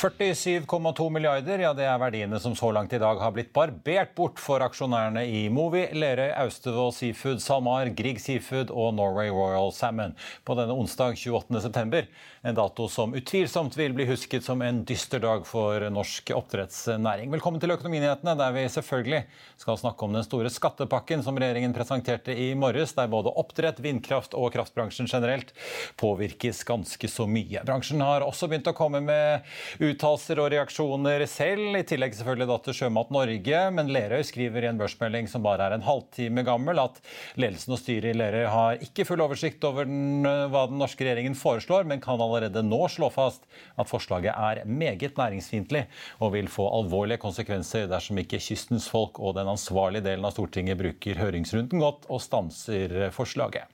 [0.00, 4.38] 47,2 milliarder, ja det er verdiene som så langt i dag har blitt barbert bort
[4.40, 10.14] for aksjonærene i Movi, Lerøy, Austevoll Seafood, SalMar, Grieg Seafood og Norway Royal Salmon
[10.48, 12.06] på denne onsdag 28.9.
[12.48, 17.28] En dato som utvilsomt vil bli husket som en dyster dag for norsk oppdrettsnæring.
[17.34, 19.20] Velkommen til Økonominyhetene, der vi selvfølgelig
[19.60, 24.32] skal snakke om den store skattepakken som regjeringen presenterte i morges, der både oppdrett, vindkraft
[24.32, 25.52] og kraftbransjen generelt
[26.00, 27.66] påvirkes ganske så mye.
[27.68, 29.52] Bransjen har også begynt å komme med
[29.90, 33.62] uttalelser og reaksjoner selv, i tillegg selvfølgelig da til Sjømat Norge.
[33.76, 37.00] Men Lerøy skriver i en børsmelding som bare er en halvtime gammel, at
[37.40, 41.38] ledelsen og styret i Lerøy har ikke full oversikt over den, hva den norske regjeringen
[41.38, 43.46] foreslår, men kan allerede nå slå fast
[43.80, 45.86] at forslaget er meget næringsfiendtlig
[46.20, 50.80] og vil få alvorlige konsekvenser dersom ikke kystens folk og den ansvarlige delen av Stortinget
[50.80, 53.66] bruker høringsrunden godt og stanser forslaget.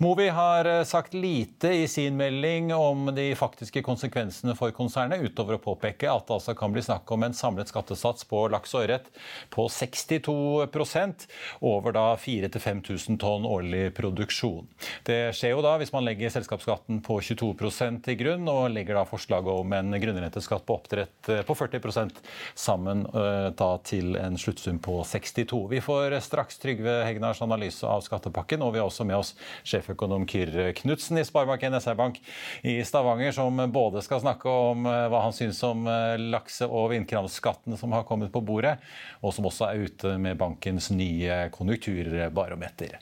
[0.00, 5.60] Movi har sagt lite i sin melding om de faktiske konsekvensene for konsernet, utover å
[5.60, 9.10] påpeke at det altså kan bli snakk om en samlet skattesats på laks og ørret
[9.52, 11.26] på 62%
[11.68, 14.70] over da 4000-5000 tonn årlig produksjon.
[15.04, 19.04] Det skjer jo da hvis man legger selskapsskatten på 22% til grunn, og legger da
[19.04, 22.22] forslaget om en grunnrenteskatt på oppdrett på 40%
[22.56, 23.04] sammen
[23.52, 25.60] da til en sluttsum på 62.
[25.76, 29.29] Vi får straks Trygve Hegnars analyse av skattepakken, og vi har også med oss
[29.66, 32.20] sjeføkonom Kyrre Knutsen i Sparebank1 SR-Bank
[32.66, 35.86] i Stavanger, som både skal snakke om hva han syns om
[36.30, 38.76] lakse- og vindkraftskattene som har kommet på bordet,
[39.20, 42.98] og som også er ute med bankens nye konjunkturbarometer.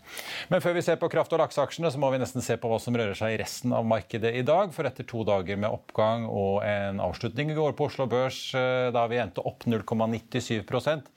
[0.53, 2.81] Men før vi ser på kraft- og lakseaksjene, så må vi nesten se på hva
[2.83, 4.73] som rører seg i resten av markedet i dag.
[4.75, 8.41] For etter to dager med oppgang og en avslutning i går på Oslo Børs,
[8.95, 11.09] da vi endte opp 0,97%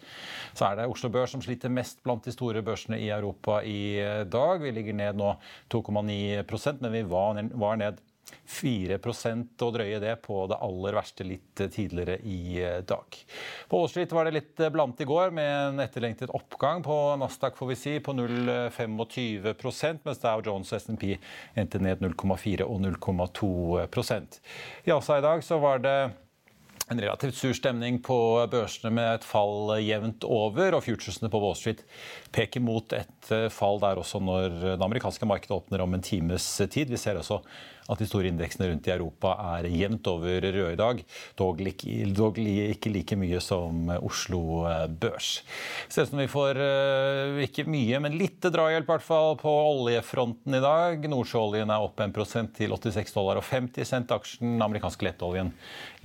[0.54, 4.02] så er det Oslo Børs som sliter mest blant de store børsene i Europa i
[4.32, 4.62] dag.
[4.64, 5.34] Vi ligger ned nå
[5.74, 8.00] 2,9% men vi var ned
[8.48, 13.18] 4% og drøye det på det aller verste litt tidligere i dag.
[13.72, 17.72] På Street var det litt blant i går, med en etterlengtet oppgang på Nasdaq får
[17.72, 21.16] vi si, på 0,25% mens Dow Jones og S&P
[21.60, 24.42] endte ned 0,4 og 0,2%
[24.88, 25.98] I Asa i dag så var det
[26.92, 28.16] en relativt sur stemning på
[28.52, 31.86] børsene med et fall jevnt over, og futuresene på Wall Street
[32.32, 36.90] peker mot et fall der også når det amerikanske markedet åpner om en times tid.
[36.92, 37.42] Vi ser også
[37.92, 41.02] at de store indeksene rundt i Europa er jevnt over røde i dag,
[41.40, 41.62] dog,
[42.16, 44.64] dog ikke like mye som Oslo
[45.02, 45.42] Børs.
[45.92, 46.62] Ser ut som vi får
[47.48, 51.08] ikke mye, men litt drahjelp hvert fall på oljefronten i dag.
[51.12, 52.16] Nordsjøoljen er opp 1
[52.58, 54.12] til 86 dollar og 50 cent.
[54.12, 55.52] Aksjen, den amerikanske lettoljen,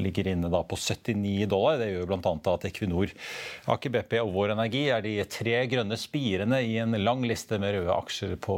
[0.01, 1.79] ligger inne da på 79 dollar.
[1.81, 2.35] Det gjør bl.a.
[2.57, 3.13] at Equinor,
[3.77, 7.75] Aker BP og Vår Energi er de tre grønne spirene i en lang liste med
[7.75, 8.57] røde aksjer på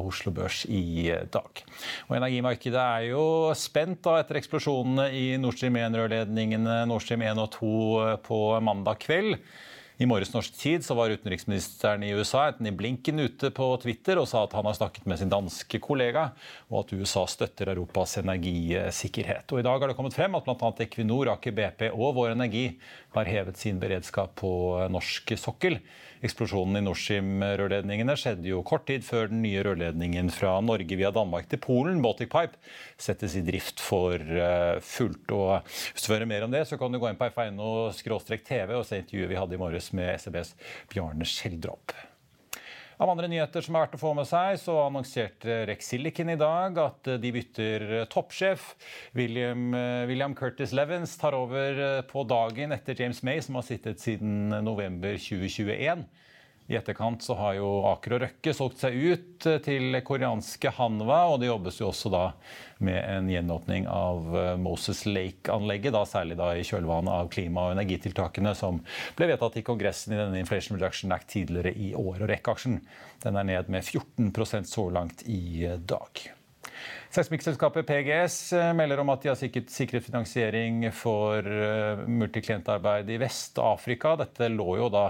[0.00, 1.62] Oslo Børs i dag.
[2.08, 7.42] Og Energimarkedet er jo spent da etter eksplosjonene i Nord Stream 1-rørledningene Nord Stream 1
[7.42, 7.72] og 2
[8.24, 9.36] på mandag kveld.
[9.96, 14.28] I morges norsk tid så var utenriksministeren i USA, Anthony Blinken, ute på Twitter og
[14.28, 16.30] sa at han har snakket med sin danske kollega,
[16.68, 19.52] og at USA støtter Europas energisikkerhet.
[19.52, 20.72] Og I dag har det kommet frem at bl.a.
[20.84, 22.66] Equinor, Aker BP og Vår Energi
[23.16, 24.50] har hevet sin beredskap på
[24.92, 25.80] norsk sokkel.
[26.24, 31.12] Eksplosjonen i Nord Stream-rørledningene skjedde jo kort tid før den nye rørledningen fra Norge via
[31.14, 32.56] Danmark til Polen, Baltic Pipe,
[32.96, 34.16] settes i drift for
[34.80, 35.36] fullt.
[35.36, 38.76] Og hvis du vil høre mer om det, så kan du gå inn på f1.no-tv
[38.76, 40.54] og se intervjuet vi hadde i morges med SEBs
[40.92, 41.94] Bjarne Schjelderup.
[42.96, 46.38] Av andre nyheter som er verdt å få med seg, så annonserte Rex Silicon i
[46.40, 48.70] dag at de bytter toppsjef.
[49.18, 49.66] William,
[50.08, 55.20] William Curtis Levens tar over på dagen etter James May, som har sittet siden november
[55.20, 56.06] 2021.
[56.66, 61.20] I etterkant så har jo Aker og Røkke solgt seg ut eh, til koreanske Hanwa,
[61.30, 62.22] og det jobbes jo også da
[62.82, 67.76] med en gjenåpning av eh, Moses Lake-anlegget, da særlig da i kjølvannet av klima- og
[67.76, 68.82] energitiltakene som
[69.18, 72.18] ble vedtatt i Kongressen i denne Inflation Reduction Act tidligere i år.
[72.18, 72.80] Og Rekk-aksjen
[73.22, 76.26] den er ned med 14% så langt i dag.
[77.16, 83.16] Seismikkselskapet PGS eh, melder om at de har sikret, sikret finansiering for uh, multiklientarbeid i
[83.22, 84.12] Vest-Afrika.
[84.20, 85.06] Dette lå jo da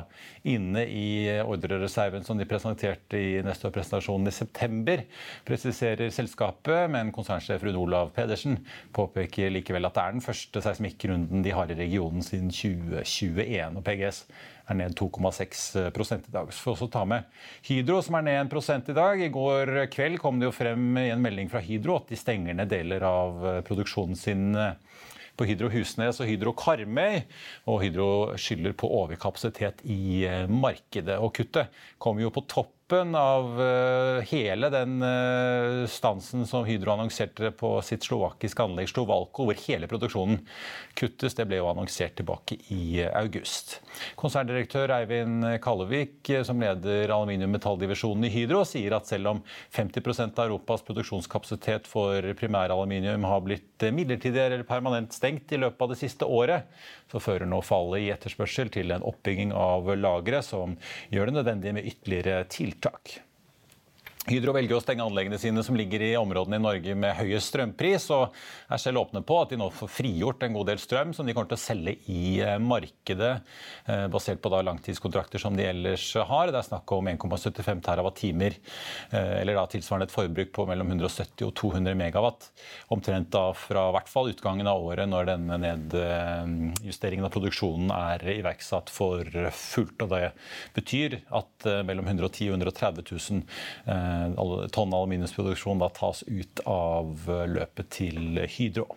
[0.46, 5.02] inne i ordrereserven som de presenterte i neste år-presentasjonen i september,
[5.48, 8.60] presiserer selskapet, men konsernsjef Rune Olav Pedersen
[8.94, 13.80] påpeker likevel at det er den første seismikkrunden de har i regionen siden 2021.
[13.80, 14.28] og PGS
[14.66, 16.52] er ned 2,6% i dag.
[16.52, 17.26] Så får vi også ta med
[17.68, 19.22] Hydro, som er ned 1 i dag.
[19.22, 22.56] I går kveld kom det jo frem i en melding fra Hydro at de stenger
[22.56, 24.74] ned deler av eh, produksjonen sin eh,
[25.36, 27.20] på Hydro Husnes og Hydro Karmøy.
[27.70, 28.08] Og Hydro
[28.40, 31.18] skylder på overkapasitet i eh, markedet.
[31.20, 36.92] Og kuttet kommer jo på topp toppen av uh, hele den uh, stansen som Hydro
[36.92, 40.38] annonserte på sitt slovakiske anlegg Slovalko, hvor hele produksjonen
[40.94, 41.34] kuttes.
[41.34, 43.80] Det ble jo annonsert tilbake i uh, august.
[44.14, 49.42] Konserndirektør Eivind Kallevik, som leder aluminium-metalldivisjonen i Hydro, sier at selv om
[49.74, 55.90] 50% av Europas produksjonskapasitet for primæraluminium har blitt midlertidig eller permanent stengt i løpet av
[55.90, 56.70] det siste året,
[57.10, 60.74] så fører nå fallet i etterspørsel til en oppbygging av lagre som
[61.10, 63.20] gjør det nødvendig med ytterligere tiltak tiltak.
[64.26, 68.08] Hydro velger å stenge anleggene sine som ligger i områdene i Norge med høyest strømpris,
[68.10, 68.34] og
[68.72, 71.34] er selv åpne på at de nå får frigjort en god del strøm som de
[71.36, 73.32] kommer til å selge i eh, markedet,
[73.86, 76.50] eh, basert på langtidskontrakter som de ellers har.
[76.50, 78.56] Det er snakk om 1,75 TWh,
[79.12, 82.50] eh, eller tilsvarende et forbruk på mellom 170 og 200 megawatt.
[82.96, 88.90] Omtrent da fra hvert fall utgangen av året, når denne nedjusteringen av produksjonen er iverksatt
[88.90, 89.22] for
[89.54, 90.02] fullt.
[90.02, 90.32] Og det
[90.74, 93.42] betyr at mellom 110 og 130 000
[93.86, 94.15] Eh,
[94.74, 98.88] tonn aluminiumsproduksjon da tas ut av eh, løpet til Hydro.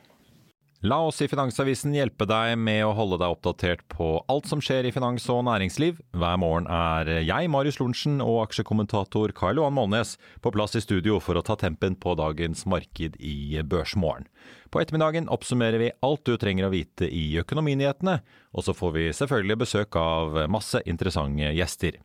[0.79, 4.87] La oss i Finansavisen hjelpe deg med å holde deg oppdatert på alt som skjer
[4.87, 5.97] i finans og næringsliv.
[6.15, 11.17] Hver morgen er jeg, Marius Lorentzen, og aksjekommentator Karl Johan Målnes på plass i studio
[11.19, 14.29] for å ta tempen på dagens marked i Børsmorgen.
[14.71, 18.21] På ettermiddagen oppsummerer vi alt du trenger å vite i økonominyhetene,
[18.55, 21.99] og så får vi selvfølgelig besøk av masse interessante gjester.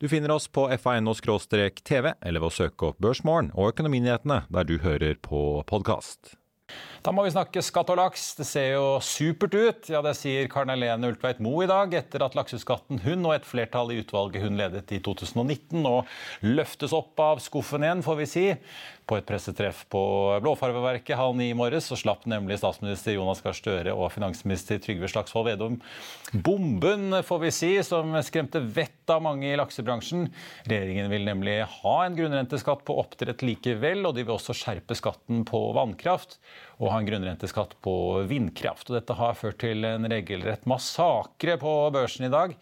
[0.00, 4.78] Du finner oss på fa.no-tv, eller ved å søke opp Børsmorgen og Økonominyhetene der du
[4.80, 6.38] hører på podkast.
[7.00, 8.34] Da må vi snakke skatt og laks.
[8.36, 9.88] Det ser jo supert ut.
[9.88, 13.48] Ja, Det sier Karen Helene Ultveit Moe i dag, etter at lakseskatten hun og et
[13.48, 15.94] flertall i utvalget hun ledet i 2019 nå
[16.44, 18.44] løftes opp av skuffen igjen, får vi si.
[19.08, 20.00] På et pressetreff på
[20.44, 25.08] Blåfarveverket halv ni i morges så slapp nemlig statsminister Jonas Gahr Støre og finansminister Trygve
[25.10, 25.80] Slagsvold Vedum
[26.30, 30.28] bomben, får vi si, som skremte vettet av mange i laksebransjen.
[30.68, 35.42] Regjeringen vil nemlig ha en grunnrenteskatt på oppdrett likevel, og de vil også skjerpe skatten
[35.48, 36.38] på vannkraft
[36.80, 37.94] og ha en grunnrenteskatt på
[38.30, 38.88] vindkraft.
[38.88, 42.56] Og dette har ført til en regelrett massakre på børsen i dag.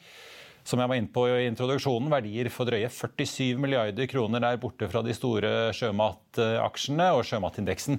[0.68, 4.84] Som jeg var inne på i introduksjonen, verdier for drøye 47 milliarder kroner er borte
[4.92, 7.96] fra de store sjømataksjene, og sjømatindeksen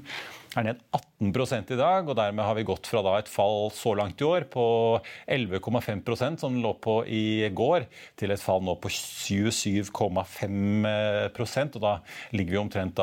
[0.54, 1.34] er ned 18
[1.74, 2.06] i dag.
[2.06, 6.54] og Dermed har vi gått fra et fall så langt i år på 11,5% som
[6.54, 7.90] den lå på i går,
[8.22, 12.06] til et fall nå på 27,5% og Da
[12.38, 13.02] ligger vi omtrent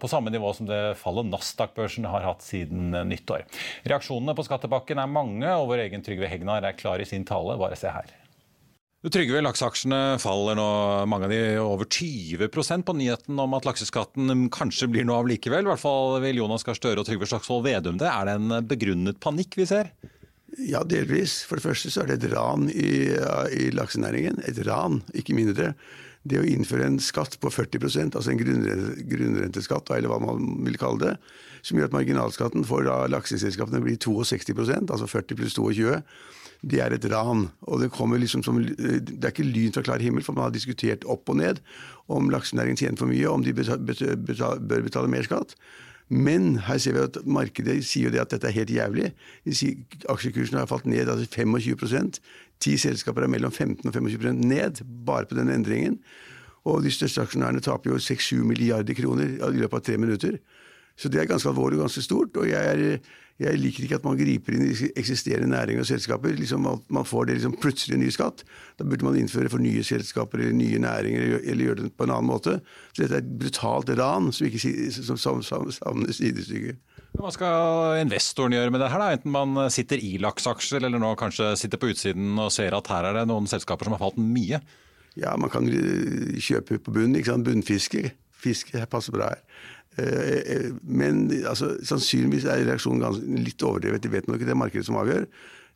[0.00, 3.44] på samme nivå som det fallet Nasdaq-børsen har hatt siden nyttår.
[3.84, 7.60] Reaksjonene på skattepakken er mange, og vår egen Trygve Hegnar er klar i sin tale.
[7.60, 8.23] Bare se her.
[9.12, 10.66] Trygve, lakseaksjene faller nå,
[11.12, 12.48] mange av de over 20
[12.88, 15.66] på nyheten om at lakseskatten kanskje blir noe av likevel.
[15.66, 18.08] I hvert fall vil Jonas Gahr Støre og Trygve Slagsvold Vedum det.
[18.08, 19.90] Er det en begrunnet panikk vi ser?
[20.56, 21.42] Ja, delvis.
[21.44, 23.12] For det første så er det et ran i,
[23.52, 24.40] i laksenæringen.
[24.48, 25.74] Et ran, ikke mindre.
[26.24, 31.02] Det å innføre en skatt på 40% altså en grunnrenteskatt, eller hva man vil kalle
[31.02, 31.12] det,
[31.60, 36.00] som gjør at marginalskatten for lakseselskapene blir 62% altså 40 pluss 22
[36.70, 37.48] det er et ran.
[37.68, 40.54] Og det kommer liksom som Det er ikke lyn fra klar himmel, for man har
[40.54, 41.60] diskutert opp og ned
[42.08, 45.56] om laksenæringen tjener for mye, om de bør betale mer skatt.
[46.08, 49.12] Men her ser vi at markedet sier jo det at dette er helt jævlig.
[49.46, 52.20] De sier Aksjekursen har falt ned altså 25
[52.60, 55.98] Ti selskaper er mellom 15 og 25% ned bare på den endringen.
[56.64, 60.38] Og de største aksjonærene taper jo 6-7 milliarder kroner i løpet av tre minutter.
[60.96, 62.36] Så det er ganske alvorlig og ganske stort.
[62.36, 62.98] Og jeg er,
[63.42, 66.36] Jeg liker ikke at man griper inn i eksisterende næringer og selskaper.
[66.38, 68.44] Liksom at man får det liksom plutselig en ny skatt.
[68.78, 72.14] Da burde man innføre for nye selskaper eller nye næringer, eller gjøre det på en
[72.14, 72.60] annen måte.
[72.92, 76.76] Så dette er et brutalt ran som ikke som, som, som, savner sidestykke.
[77.18, 79.18] Hva skal investoren gjøre med det her, da?
[79.18, 83.10] Enten man sitter i laksaksjer, eller nå kanskje sitter på utsiden og ser at her
[83.10, 84.62] er det noen selskaper som har falt mye?
[85.18, 85.66] Ja, man kan
[86.38, 87.18] kjøpe på bunnen.
[87.18, 87.46] ikke sant?
[87.46, 88.12] Bunnfiske.
[88.44, 89.42] Fiske passer bra her.
[89.98, 94.02] Eh, eh, men altså, sannsynligvis er reaksjonen litt overdrevet.
[94.02, 95.28] Det vet man ikke, det markedet som avgjør.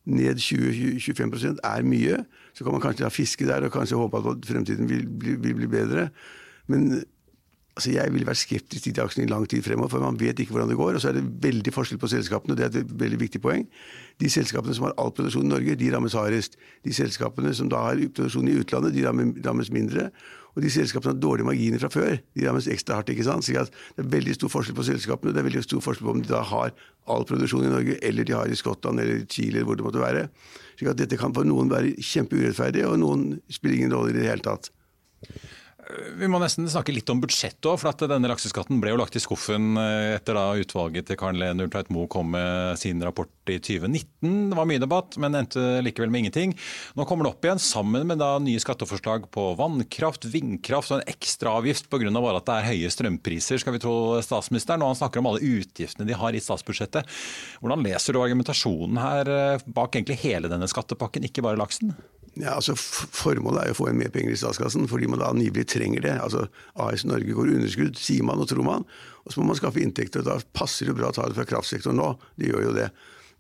[0.09, 2.23] Ned 20-25% er mye.
[2.57, 5.57] Så kan man kanskje ha fiske der og kanskje håpe at fremtiden vil vil, vil
[5.61, 6.09] bli bedre.
[6.67, 7.03] Men
[7.79, 10.41] altså jeg vil være skeptisk til de aksjene i lang tid fremover, for man vet
[10.43, 10.97] ikke hvordan det går.
[10.99, 13.69] Og så er det veldig forskjell på selskapene, og det er et veldig viktig poeng.
[14.19, 16.59] De selskapene som har all produksjon i Norge, de rammes hardest.
[16.85, 19.07] De selskapene som da har produksjon i utlandet, de
[19.47, 20.09] rammes mindre.
[20.57, 23.13] Og de selskapene som har dårlige marginer fra før, de rammes ekstra hardt.
[23.15, 23.47] ikke sant?
[23.47, 25.37] Så det er veldig stor forskjell på selskapene.
[25.37, 26.75] Det er veldig stor forskjell på om de da har
[27.07, 30.03] all produksjon i Norge, eller de har i Skottland eller Chile, eller hvor det måtte
[30.03, 30.27] være.
[30.81, 34.43] Så dette kan for noen være kjempeurettferdig, og noen spiller ingen rolle i det hele
[34.43, 34.73] tatt.
[35.89, 39.17] Vi må nesten snakke litt om budsjettet òg, for at denne lakseskatten ble jo lagt
[39.17, 43.31] i skuffen eh, etter da utvalget til Karen Lehn Ultveit Moe kom med sin rapport
[43.49, 44.51] i 2019.
[44.51, 46.53] Det var mye debatt, men endte likevel med ingenting.
[46.99, 51.09] Nå kommer det opp igjen sammen med da nye skatteforslag på vannkraft, vindkraft og en
[51.15, 52.13] ekstraavgift pga.
[52.13, 54.85] at det er høye strømpriser, skal vi tro statsministeren.
[54.85, 57.09] Og han snakker om alle utgiftene de har i statsbudsjettet.
[57.63, 61.97] Hvordan leser du argumentasjonen her eh, bak egentlig hele denne skattepakken, ikke bare laksen?
[62.39, 65.31] Ja, altså Formålet er jo å få inn mer penger i statskassen, fordi man da
[65.33, 66.15] angivelig trenger det.
[66.23, 66.45] Altså
[66.79, 68.85] AS Norge går underskudd, sier man og tror man.
[69.25, 71.47] Og så må man skaffe inntekter, og da passer det bra å ta det fra
[71.49, 72.13] kraftsektoren nå.
[72.39, 72.91] Det gjør jo det.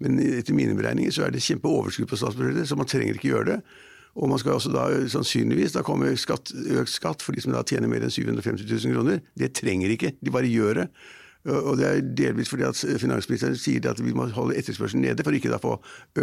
[0.02, 3.52] Men etter mine beregninger så er det kjempeoverskudd på statsbudsjettet, så man trenger ikke gjøre
[3.52, 3.60] det.
[4.18, 7.62] Og man skal også da sannsynligvis da kommer skatt, økt skatt for de som da
[7.66, 9.22] tjener mer enn 750 000 kroner.
[9.38, 10.88] Det trenger ikke, de bare gjør det.
[11.48, 15.36] Og det er delvis fordi at finansministeren sier at vi må holde etterspørselen nede for
[15.36, 15.74] ikke å få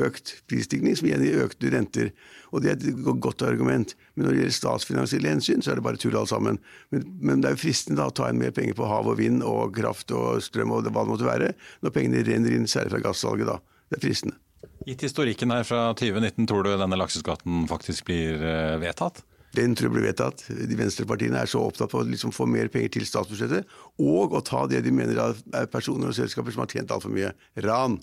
[0.05, 2.11] økt prisstigning, som igjen gir økte renter.
[2.53, 3.95] Og det er et godt argument.
[4.13, 6.61] Men når det gjelder statsfinansielle hensyn, så er det bare tull alt sammen.
[6.93, 9.19] Men, men, det er jo fristende da å ta inn mer penger på hav og
[9.19, 12.95] vind og kraft og strøm og hva det måtte være, når pengene renner inn særlig
[12.95, 13.59] fra gassalget da.
[13.89, 14.39] Det er fristende.
[14.85, 19.23] Gitt historikken her fra 2019, tror du denne lakseskatten faktisk blir eh, vedtatt?
[19.55, 20.43] Den tror jeg blir vedtatt.
[20.49, 23.69] De venstrepartiene er så opptatt av å liksom få mer penger til statsbudsjettet,
[24.01, 27.31] og å ta det de mener er personer og selskaper som har tjent altfor mye.
[27.65, 27.99] Ran.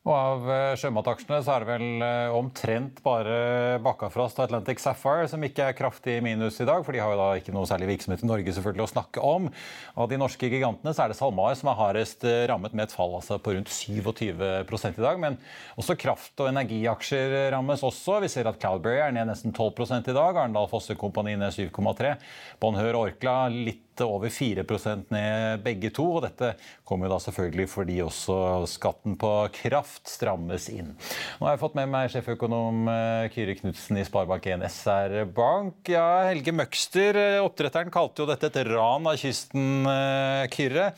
[0.00, 5.26] Og Av eh, sjømataksjene så er det vel eh, omtrent bare Bakkafrost og Atlantic Sapphire
[5.28, 7.68] som ikke er kraftig i minus i dag, for de har jo da ikke noe
[7.68, 9.50] særlig virksomhet i Norge selvfølgelig å snakke om.
[10.00, 12.96] Av de norske gigantene så er det SalMar som er hardest eh, rammet med et
[12.96, 15.20] fall altså på rundt 27 i dag.
[15.20, 15.36] Men
[15.76, 18.22] også kraft- og energiaksjer rammes også.
[18.24, 20.32] Vi ser at Calberry er ned nesten 12 i dag.
[20.32, 22.16] Arendal Fosse Kompani ned 7,3.
[22.62, 26.06] Bonheur Orkla litt over 4% ned begge to.
[26.16, 26.54] og Dette
[26.88, 28.38] kommer da selvfølgelig fordi også
[28.70, 30.94] skatten på kraft strammes inn.
[31.38, 32.88] Nå har jeg fått med meg sjeføkonom
[33.34, 35.88] Kyrre Kyri Knutsen i Sparebank1 SR Bank.
[35.88, 40.92] Ja, Helge Møgster, eh, oppdretteren, kalte jo dette et ran av kysten, eh, Kyrre.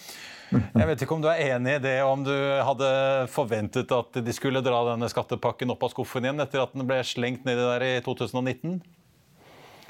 [0.52, 4.32] Jeg vet ikke om du er enig i det, om du hadde forventet at de
[4.32, 7.80] skulle dra denne skattepakken opp av skuffen igjen etter at den ble slengt nedi der
[7.80, 8.82] i 2019?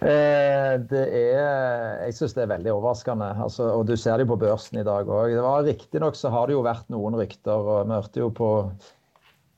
[0.02, 3.28] Eh, det er, jeg syns det er veldig overraskende.
[3.44, 5.36] Altså, og Du ser det jo på børsen i dag òg.
[5.68, 7.54] Riktignok så har det jo vært noen rykter.
[7.54, 8.50] og Vi hørte jo på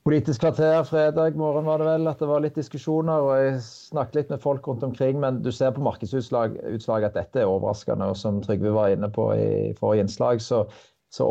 [0.05, 3.23] Politisk kvarter fredag morgen var det vel, at det var litt diskusjoner.
[3.25, 7.41] og Jeg snakket litt med folk rundt omkring, men du ser på markedsutslaget at dette
[7.41, 8.11] er overraskende.
[8.13, 10.67] og Som Trygve var inne på i forrige innslag, så,
[11.09, 11.25] så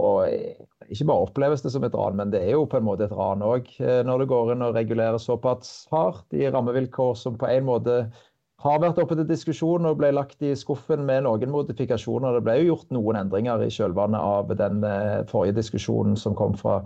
[0.91, 3.15] ikke bare oppleves det som et ran, men det er jo på en måte et
[3.15, 3.71] ran òg.
[3.79, 8.01] Eh, når du går inn og regulerer såpass hardt i rammevilkår som på en måte
[8.63, 12.37] har vært oppe til diskusjon og ble lagt i skuffen med noen modifikasjoner.
[12.37, 16.55] Det ble jo gjort noen endringer i kjølvannet av den eh, forrige diskusjonen som kom
[16.59, 16.79] fra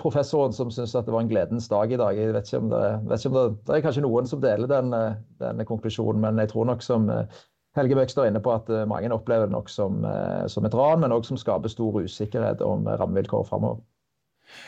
[0.00, 2.18] professoren som syntes at det var en gledens dag i dag.
[2.18, 2.84] Jeg vet ikke om det,
[3.16, 6.52] ikke om det, det er kanskje noen som deler den, eh, denne konklusjonen, men jeg
[6.52, 7.42] tror nok som eh,
[7.74, 10.04] Helge Bøkstad er inne på at mange opplever det nok som,
[10.46, 13.80] som et ran, men òg som skaper stor usikkerhet om rammevilkår framover.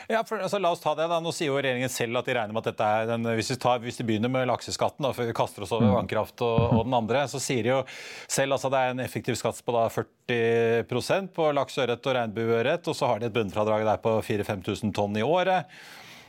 [0.07, 1.19] Ja, for, altså, la oss ta det da.
[1.23, 3.59] Nå sier jo regjeringen selv at de regner med at dette er den, hvis, vi
[3.61, 5.93] tar, hvis de begynner med lakseskatten, da, før vi kaster oss over mm.
[5.99, 7.83] vannkraft og, og, den andre, så sier de jo
[8.31, 12.89] selv altså det er en effektiv skatt på da 40% på laks, ørret og regnbueørret,
[12.89, 15.71] og så har de et bunnfradrag der på 4000-5000 tonn i året.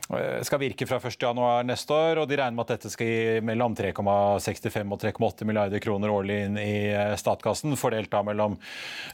[0.09, 3.41] Eh, skal virke fra 1.1 neste år, og de regner med at dette skal gi
[3.45, 6.71] mellom 3,65 og 3,8 milliarder kroner årlig inn i
[7.19, 8.57] statkassen, statskassen, fordelt da mellom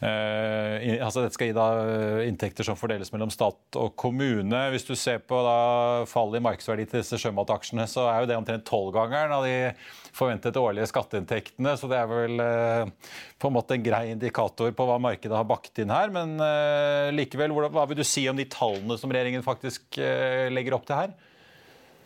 [0.02, 4.62] eh, altså Dette skal gi da eh, inntekter som fordeles mellom stat og kommune.
[4.74, 8.40] Hvis du ser på da fallet i markedsverdi til disse sjømataksjene, så er jo det
[8.40, 9.74] omtrent tolvgangeren av de
[10.15, 11.75] forventede årlige skatteinntektene.
[11.75, 15.48] Så det er vel eh, på en måte en grei indikator på hva markedet har
[15.50, 16.13] bakt inn her.
[16.15, 20.86] Men eh, likevel, hva vil du si om de tallene som regjeringen faktisk legger opp
[20.86, 21.15] opp til her?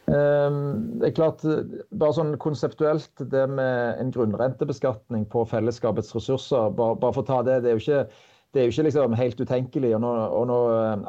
[0.10, 1.44] Ehm, det er klart,
[1.92, 7.42] bare sånn Konseptuelt, det med en grunnrentebeskatning på fellesskapets ressurser, bare, bare for å ta
[7.46, 10.46] det, det er jo ikke, det er jo ikke liksom helt utenkelig og nå, og
[10.50, 10.60] nå,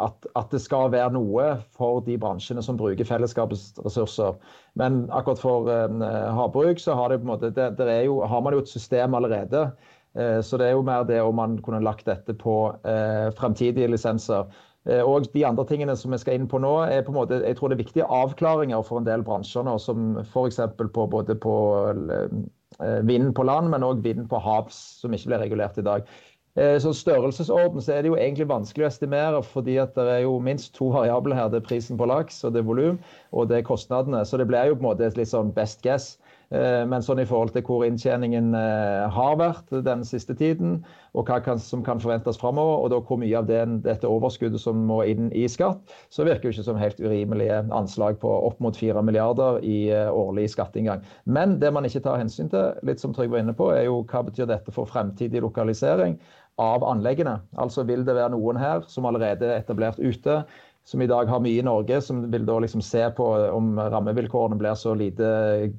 [0.05, 4.37] at, at, det skal være noe for de bransjene som bruker fellesskapets ressurser.
[4.77, 6.05] Men akkurat for eh,
[6.37, 9.71] havbruk så har, det måte, det, er jo, har man jo et system allerede.
[10.19, 13.89] Eh, så det er jo mer det om man kunne lagt dette på eh, fremtidige
[13.89, 14.53] lisenser.
[14.89, 17.43] Eh, og de andre tingene som vi skal inn på nå, er på en måte,
[17.45, 20.61] jeg tror det er viktige avklaringer for en del bransjer nå, som f.eks.
[20.81, 21.57] på både på
[21.91, 26.09] eh, vind på land, men òg vind på havs, som ikke blir regulert i dag.
[26.59, 30.25] Eh, så størrelsesorden så er det jo egentlig vanskelig å estimere, fordi at det er
[30.25, 31.53] jo minst to variabler her.
[31.53, 32.99] Det er prisen på laks, og det er volum,
[33.31, 34.25] og det er kostnadene.
[34.27, 36.17] Så det blir jo på en måte et litt sånn best guess.
[36.51, 40.81] Eh, men sånn i forhold til hvor inntjeningen eh, har vært den siste tiden,
[41.15, 44.83] og hva som kan forventes framover, og da hvor mye av den, dette overskuddet som
[44.89, 48.75] må inn i skatt, så virker det ikke som helt urimelige anslag på opp mot
[48.75, 51.07] 4 milliarder i årlig skatteinngang.
[51.31, 54.03] Men det man ikke tar hensyn til, litt som Trygve var inne på, er jo
[54.11, 56.19] hva betyr dette for fremtidig lokalisering
[56.61, 57.39] av anleggene.
[57.61, 60.43] Altså vil det være noen her som allerede er etablert ute,
[60.85, 64.59] som i dag har mye i Norge, som vil da liksom se på om rammevilkårene
[64.59, 65.27] blir så lite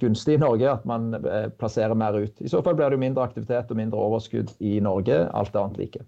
[0.02, 2.42] gunstig i Norge at man eh, plasserer mer ut.
[2.42, 6.06] I så fall blir det mindre aktivitet og mindre overskudd i Norge, alt annet like.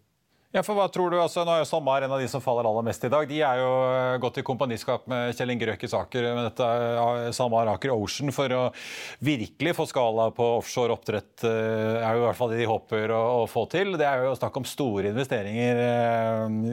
[0.54, 2.68] Ja, for hva tror du, altså, Nå er jo SalMar en av de som faller
[2.70, 3.26] aller mest i dag.
[3.26, 7.30] De er jo eh, gått i kompaniskap med Kjell Inge Røkkes Aker med dette eh,
[7.34, 8.60] SalMar Aker Ocean for å
[9.26, 11.42] virkelig få skala på offshore oppdrett.
[11.50, 13.96] Eh, er jo i hvert fall det de håper å, å få til.
[13.98, 15.82] Det er jo snakk om store investeringer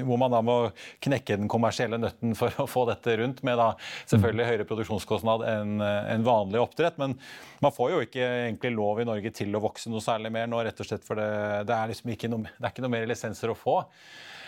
[0.04, 0.58] hvor man da må
[1.00, 3.70] knekke den kommersielle nøtten for å få dette rundt, med da
[4.02, 7.00] selvfølgelig høyere produksjonskostnad enn en vanlig oppdrett.
[7.00, 7.16] Men
[7.64, 10.60] man får jo ikke egentlig lov i Norge til å vokse noe særlig mer nå,
[10.64, 11.30] rett og slett for det,
[11.68, 13.69] det er liksom ikke noe, det er ikke noe mer lisenser å få.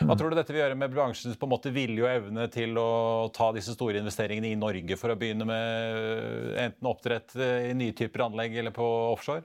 [0.02, 2.78] Hva tror du dette vil gjøre med bransjens på en måte vilje og evne til
[2.80, 7.94] å ta disse store investeringene i Norge for å begynne med enten oppdrett i nye
[7.96, 9.44] typer anlegg eller på offshore?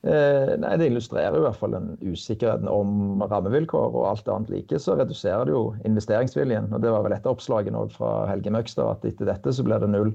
[0.00, 4.78] Eh, nei, Det illustrerer i hvert fall den usikkerheten om rammevilkår og alt annet like.
[4.80, 6.70] Så reduserer det jo investeringsviljen.
[6.72, 9.82] og Det var vel et av oppslagene fra Helge Møgstad at etter dette så blir
[9.82, 10.14] det null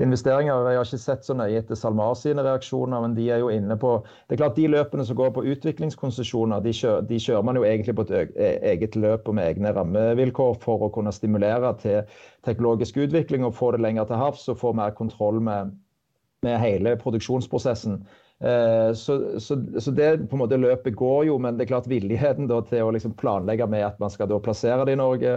[0.00, 0.68] investeringer.
[0.70, 3.76] Jeg har ikke sett så nøye etter SalMar sine reaksjoner, men de er jo inne
[3.78, 3.94] på
[4.28, 7.66] Det er klart De løpene som går på utviklingskonsesjoner, de, kjører, de kjører man jo
[7.68, 12.02] egentlig på et e, eget løp og med egne rammevilkår for å kunne stimulere til
[12.46, 15.76] teknologisk utvikling og få det lenger til havs og få mer kontroll med,
[16.42, 18.02] med hele produksjonsprosessen.
[18.42, 21.86] Eh, så, så, så, det på en måte løpet går jo, men det er klart
[21.90, 25.36] villigheten da, til å liksom planlegge med at man skal da plassere det i Norge,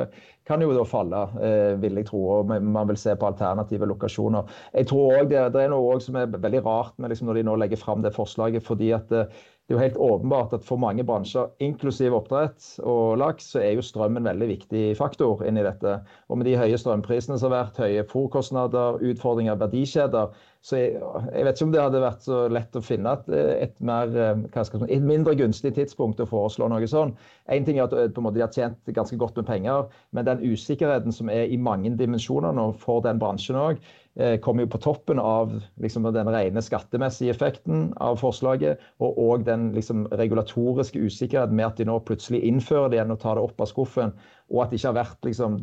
[0.49, 2.23] kan jo da falle, eh, vil jeg tro.
[2.39, 4.49] og Man vil se på alternative lokasjoner.
[4.73, 7.45] Jeg tror også det, det er noe som er veldig rart med liksom, når de
[7.49, 8.65] nå legger fram det forslaget.
[8.65, 12.67] fordi at det, eh, det er jo helt åpenbart at for mange bransjer, inklusiv oppdrett
[12.85, 15.95] og laks, så er jo strøm en veldig viktig faktor inni dette.
[16.29, 21.45] Og med de høye strømprisene som har vært, høye fòrkostnader, utfordringer verdikjeder, så jeg, jeg,
[21.45, 23.27] vet ikke om det hadde vært så lett å finne et,
[23.67, 24.15] et, mer,
[24.49, 27.11] si, et mindre gunstig tidspunkt å foreslå noe sånn.
[27.53, 31.13] Én ting er at måte, de har tjent ganske godt med penger, men den usikkerheten
[31.13, 33.83] som er i mange dimensjoner nå for den bransjen òg,
[34.17, 39.45] eh, kommer jo på toppen av liksom, den rene skattemessige effekten av forslaget, og òg
[39.45, 43.45] den liksom, regulatoriske usikkerheten med at de nå plutselig innfører det igjen og tar det
[43.45, 44.15] opp av skuffen,
[44.49, 45.61] og at det ikke har vært liksom,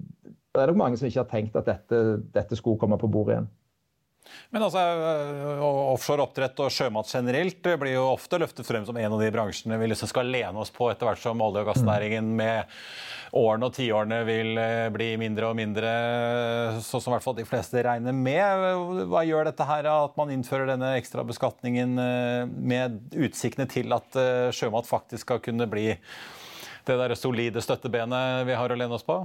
[0.52, 1.98] Det er nok mange som ikke har tenkt at dette,
[2.36, 3.50] dette skulle komme på bordet igjen.
[4.52, 5.62] Men altså, øh,
[5.94, 9.78] offshore oppdrett og sjømat generelt blir jo ofte løftet frem som en av de bransjene
[9.80, 12.68] vi liksom skal lene oss på etter hvert som olje- og gassnæringen med
[13.32, 15.92] årene og tiårene vil øh, bli mindre og mindre,
[16.84, 19.08] sånn som i hvert fall de fleste regner med.
[19.08, 24.20] Hva gjør dette her at man innfører denne ekstra beskatningen øh, med utsiktene til at
[24.52, 25.90] sjømat faktisk skal kunne bli
[26.86, 29.22] det der solide støttebenet vi har å lene oss på?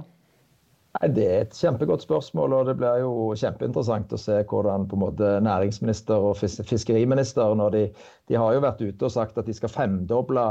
[1.00, 4.96] Nei, Det er et kjempegodt spørsmål, og det blir jo kjempeinteressant å se hvordan på
[4.98, 7.82] en måte næringsminister og fiskeriminister når de,
[8.28, 10.48] de har jo vært ute og sagt at de skal femdoble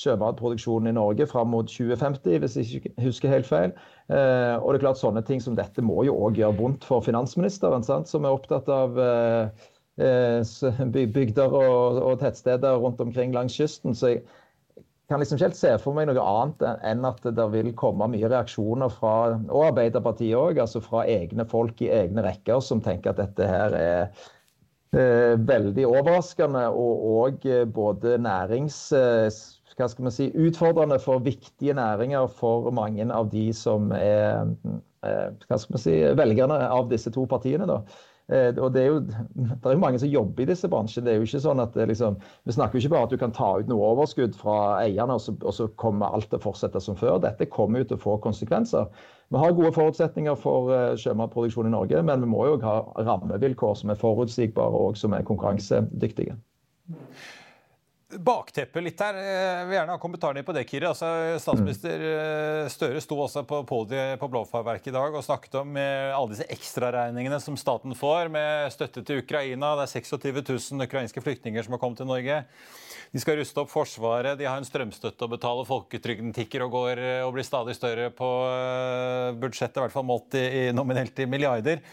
[0.00, 3.74] sjømatproduksjonen i Norge fram mot 2050, hvis jeg ikke husker helt feil.
[4.08, 7.04] Eh, og det er klart Sånne ting som dette må jo òg gjøre vondt for
[7.04, 8.08] finansministeren, sant?
[8.08, 9.68] som er opptatt av eh,
[10.00, 13.94] eh bygder og, og, tettsteder rundt omkring langs kysten.
[13.94, 14.24] Så jeg,
[15.10, 18.30] kan liksom ikke helt se for meg noe annet enn at det vil komme mye
[18.30, 23.22] reaksjoner fra og Arbeiderpartiet òg, altså fra egne folk i egne rekker som tenker at
[23.24, 24.04] dette her er
[24.94, 29.26] eh, veldig overraskende og, og eh, både nærings eh,
[29.80, 34.46] hva skal man si, utfordrende for viktige næringer for mange av de som er
[35.06, 37.68] eh, hva skal man si, velgerne av disse to partiene.
[37.70, 37.80] da.
[38.30, 38.98] Eh, og det er, jo,
[39.34, 41.06] det er mange som jobber i disse bransjene.
[41.06, 43.34] det er jo ikke sånn at liksom, Vi snakker jo ikke bare at du kan
[43.34, 46.82] ta ut noe overskudd fra eierne, og så, og så kommer alt til å fortsette
[46.84, 47.18] som før.
[47.24, 48.86] Dette kommer jo til å få konsekvenser.
[49.30, 53.76] Vi har gode forutsetninger for uh, sjømatproduksjon i Norge, men vi må jo ha rammevilkår
[53.78, 56.34] som er forutsigbare og som er konkurransedyktige.
[58.10, 59.14] Bakteppet litt her.
[59.22, 60.88] Jeg vil gjerne ha kommentarene på det, Kiri.
[60.88, 61.06] Altså,
[61.38, 66.10] statsminister eh, Støre sto også på podiet på Blåfarverket i dag og snakket om eh,
[66.10, 69.76] alle disse ekstraregningene som staten får med støtte til Ukraina.
[69.78, 72.42] Det er 26 000 ukrainske flyktninger som har kommet til Norge.
[73.14, 77.04] De skal ruste opp Forsvaret, de har en strømstøtte å betale, folketrygden tikker og går
[77.04, 78.30] eh, og blir stadig større på
[79.38, 81.84] budsjettet, i hvert fall målt i, nominelt i milliarder.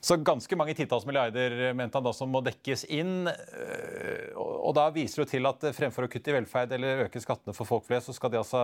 [0.00, 3.28] Så ganske mange titalls milliarder mente han da som må dekkes inn.
[4.70, 7.54] Eh, og da viser du til at fremfor å kutte i velferd eller øke skattene
[7.56, 8.62] for folk flest, så skal de altså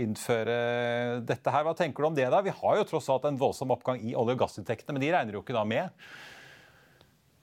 [0.00, 1.64] innføre dette her.
[1.64, 2.42] Hva tenker du om det da?
[2.42, 5.34] Vi har jo tross alt en voldsom oppgang i olje- og gassinntektene, men de regner
[5.34, 5.90] jo ikke da med?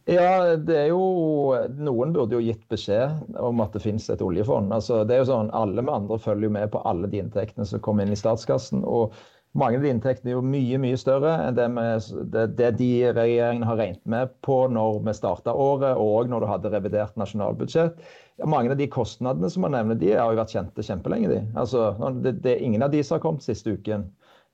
[0.09, 4.71] Ja, det er jo Noen burde jo gitt beskjed om at det finnes et oljefond.
[4.73, 7.67] Altså, det er jo sånn, Alle med andre følger jo med på alle de inntektene
[7.69, 8.81] som kommer inn i statskassen.
[8.83, 9.13] og
[9.57, 12.89] mange av de inntektene er jo mye mye større enn det, med, det, det de
[13.17, 17.97] regjeringen har regnet med på når vi starta året, og når du hadde revidert nasjonalbudsjett.
[18.45, 21.31] Mange av de kostnadene som man nevner, de har jo vært kjente kjempelenge.
[21.33, 21.41] de.
[21.59, 21.89] Altså,
[22.21, 24.05] det, det, ingen av de som har kommet siste uken.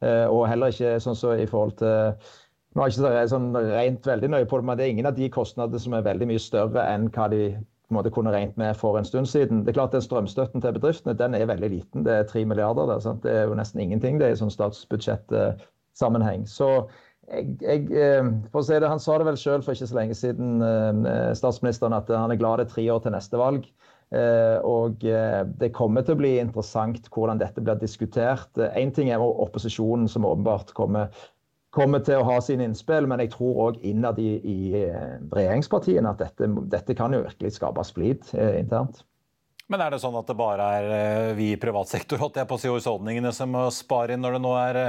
[0.03, 2.15] Eh, og heller ikke sånn så i forhold til
[2.75, 5.15] nå har jeg ikke sånn rent veldig nøye på det, men det er ingen av
[5.15, 7.45] de kostnadene som er veldig mye større enn hva de
[7.93, 9.63] måte kunne regnet med for en stund siden.
[9.65, 12.05] Det er klart den Strømstøtten til bedriftene den er veldig liten.
[12.05, 12.87] Det er tre milliarder.
[12.89, 13.23] Der, sant?
[13.23, 16.47] Det er jo nesten ingenting det er i sånn statsbudsjettsammenheng.
[16.49, 16.87] Så
[17.29, 19.97] jeg, jeg, eh, for å si det, Han sa det vel selv for ikke så
[19.97, 23.69] lenge siden, eh, statsministeren, at han er glad det er tre år til neste valg.
[24.13, 28.53] Eh, og Det kommer til å bli interessant hvordan dette blir diskutert.
[28.73, 31.09] Én ting er opposisjonen, som åpenbart kommer
[31.75, 36.13] kommer til å ha sine innspill, men jeg tror òg innad i, i, eh, regjeringspartiene
[36.13, 39.03] at dette, dette, kan jo virkelig skape splid eh, internt.
[39.65, 42.47] Men er det sånn at det bare er eh, vi i privat sektor holdt jeg
[42.47, 44.81] på å si, som må spare inn når det nå er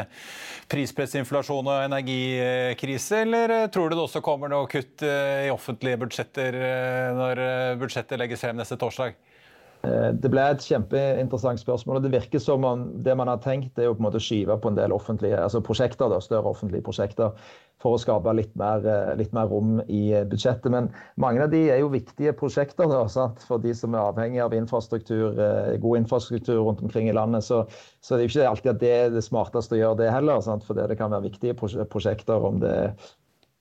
[0.73, 6.61] prispressinflasjon og energikrise, eller tror du det også kommer noe kutt i offentlige budsjetter
[7.17, 7.43] når
[7.81, 9.17] budsjettet legges frem neste torsdag?
[9.87, 12.01] Eh, det ble et kjempeinteressant spørsmål.
[12.01, 14.59] og Det virker som om det man har tenkt, er å på en måte skyve
[14.61, 17.37] på en del offentlige, altså prosjekter, da, større offentlige prosjekter
[17.83, 20.71] for å skape litt mer, eh, litt mer, rom i budsjettet.
[20.73, 23.05] Men mange av de er jo viktige prosjekter da,
[23.47, 27.45] for de som er avhengig av infrastruktur, eh, god infrastruktur rundt omkring i landet.
[27.45, 27.67] Så,
[28.01, 30.41] så det er jo ikke alltid at det er det smarteste å gjøre det heller.
[30.41, 30.65] Sant?
[30.65, 32.97] For det kan være viktige prosjekter om det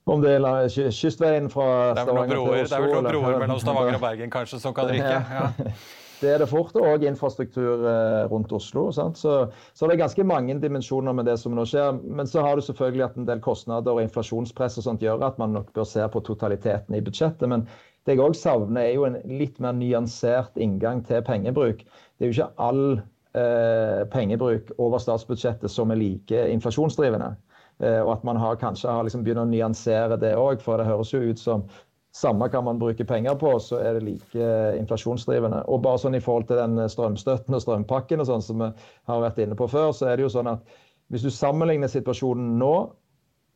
[0.05, 2.53] om det er kystveien fra Stavanger til Oslo.
[2.53, 5.15] Det er vel noen broer mellom Stavanger og Bergen kanskje som kan ryke?
[5.17, 5.47] Ja.
[6.21, 8.87] Det er det fort, og infrastruktur eh, rundt Oslo.
[8.95, 11.97] Så, så, det er ganske mange dimensjoner med det som nå skjer.
[12.05, 15.41] Men så har du selvfølgelig at en del kostnader og inflasjonspress og sånt gjør at
[15.41, 17.49] man nok bør se på totaliteten i budsjettet.
[17.51, 17.67] Men
[18.05, 21.83] det jeg òg savner, er jo en litt mer nyansert inngang til pengebruk.
[21.83, 22.83] Det er jo ikke all
[23.35, 27.33] eh, pengebruk over statsbudsjettet som er like inflasjonsdrivende.
[27.83, 30.87] Eh, og at man har, kanskje har liksom begynt å nyansere det òg, for det
[30.87, 31.65] høres jo ut som
[32.15, 34.49] samme hva man bruker penger på, så er det like
[34.79, 35.65] inflasjonsdrivende.
[35.67, 38.69] Og bare sånn i forhold til den strømstøtten og strømpakken og sånn som vi
[39.11, 40.77] har vært inne på før, så er det jo sånn at
[41.13, 42.75] hvis du sammenligner situasjonen nå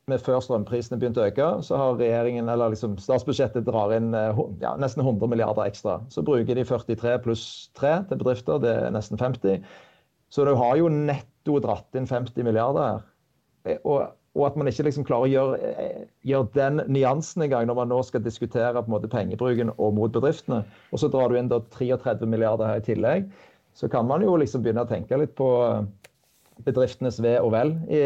[0.10, 4.42] med før strømprisene begynte å øke, så har regjeringen, eller liksom statsbudsjettet drar inn eh,
[4.64, 6.00] ja, nesten 100 milliarder ekstra.
[6.14, 7.46] Så bruker de 43 pluss
[7.80, 9.62] 3 til bedrifter, det er nesten 50.
[10.34, 13.06] Så du har jo netto dratt inn 50 milliarder her.
[13.70, 17.68] Eh, og og at man ikke liksom klarer å gjøre, eh, gjøre den nyansen engang
[17.68, 20.64] når man nå skal diskutere på en måte pengebruken og mot bedriftene.
[20.94, 23.30] Og så drar du inn da 33 milliarder her i tillegg.
[23.76, 25.84] Så kan man jo liksom begynne å tenke litt på eh,
[26.66, 28.02] bedriftenes ve og vel i,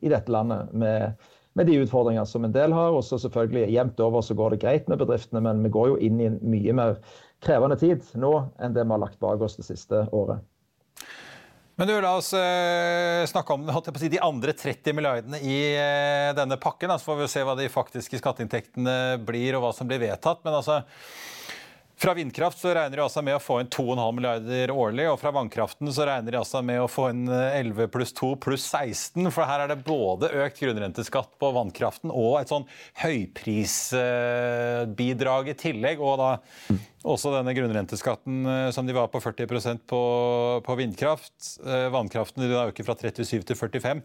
[0.00, 0.72] i dette landet.
[0.72, 1.14] med,
[1.54, 2.96] med de utfordringer som en del har.
[2.96, 6.00] Og så selvfølgelig jevnt over så går det greit med bedriftene, men vi går jo
[6.02, 6.98] inn i en mye mer
[7.44, 10.42] krevende tid nå enn det vi har lagt bak oss det siste året.
[11.74, 13.66] Men du, La oss uh, snakke om
[13.98, 16.92] si, de andre 30 milliardene i uh, denne pakken.
[16.94, 20.44] Så får vi se hva de faktiske skatteinntektene blir, og hva som blir vedtatt.
[20.46, 20.84] Men altså,
[21.96, 25.30] Fra vindkraft så regner de altså med å få inn 2,5 milliarder årlig, og fra
[25.34, 29.30] vannkraften så regner de altså med å få inn 11 pluss 2 pluss 16.
[29.30, 32.66] For her er det både økt grunnrenteskatt på vannkraften og et sånn
[33.04, 35.98] høyprisbidrag i tillegg.
[36.02, 36.30] Og da
[37.06, 38.34] også denne grunnrenteskatten
[38.74, 40.02] som de var på 40% på,
[40.66, 41.38] på vindkraft.
[41.94, 44.02] Vannkraften de da øker fra 37 til 45.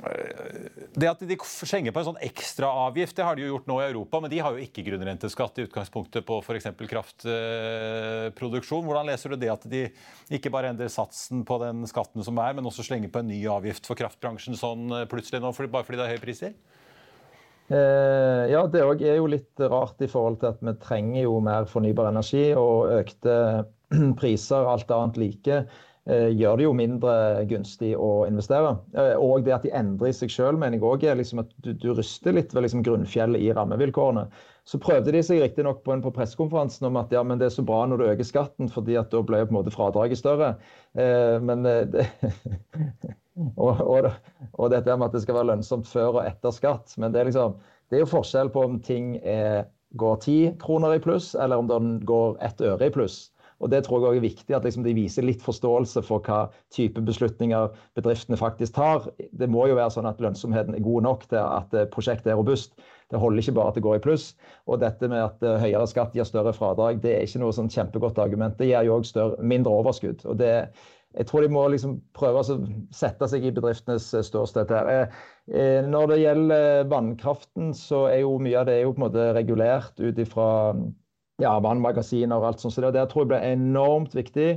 [0.00, 3.86] Det at de slenger på en sånn ekstraavgift, det har de jo gjort nå i
[3.86, 6.68] Europa, men de har jo ikke grunnrenteskatt i utgangspunktet på f.eks.
[6.90, 8.86] kraftproduksjon.
[8.88, 9.84] Hvordan leser du det at de
[10.32, 13.40] ikke bare endrer satsen på den skatten som er, men også slenger på en ny
[13.52, 16.58] avgift for kraftbransjen sånn plutselig nå, bare fordi det er høye priser?
[17.72, 21.64] Eh, ja, det er jo litt rart i forhold til at vi trenger jo mer
[21.70, 23.38] fornybar energi og økte
[24.20, 27.12] priser, alt annet like Eh, gjør det jo mindre
[27.46, 28.72] gunstig å investere.
[28.98, 31.52] Eh, og det at de endrer i seg sjøl, mener jeg òg er liksom at
[31.62, 34.24] du, du, ryster litt ved liksom grunnfjellet i rammevilkårene.
[34.66, 37.64] Så prøvde de seg riktignok på, på pressekonferansen om at ja, men det er så
[37.66, 40.56] bra når du øker skatten, fordi at da ble på en måte fradraget større.
[40.98, 42.08] Eh, men eh, det,
[43.62, 44.10] og, og,
[44.52, 46.94] og, dette med at det skal være lønnsomt før og etter skatt.
[46.98, 47.58] Men det er, liksom,
[47.90, 49.68] det er jo forskjell på om ting er,
[50.02, 53.28] går ti kroner i pluss, eller om den går ett øre i pluss.
[53.62, 56.40] Og Det tror jeg også er viktig at liksom de viser litt forståelse for hva
[56.74, 59.06] type beslutninger bedriftene faktisk tar.
[59.30, 62.40] Det må jo være sånn at lønnsomheten er god nok til at eh, prosjektet er
[62.40, 62.74] robust.
[63.12, 64.32] Det holder ikke bare at det går i pluss.
[64.66, 67.70] Og dette med at eh, høyere skatt gir større fradrag, det er ikke noe sånn
[67.72, 68.58] kjempegodt argument.
[68.58, 70.26] Det gir jo òg mindre overskudd.
[70.26, 70.56] og det
[71.12, 72.54] jeg tror de må liksom prøve å
[72.96, 75.12] sette seg i bedriftenes eh, ståsted her.
[75.84, 78.94] Når det gjelder vannkraften, så er jo mye av det jo
[79.36, 80.46] regulert ut ifra
[81.40, 82.74] ja, vannmagasiner og alt sånt.
[82.74, 84.56] Så det, det tror jeg blir enormt viktig